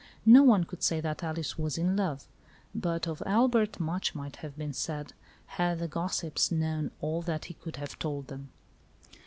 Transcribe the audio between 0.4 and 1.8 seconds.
one could say that Alice was